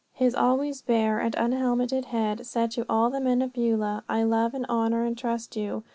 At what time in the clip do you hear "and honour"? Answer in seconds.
4.55-5.03